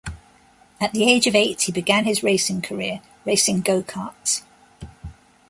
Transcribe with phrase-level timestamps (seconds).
[0.79, 4.41] At the age of eight, he began his racing career, racing go-karts.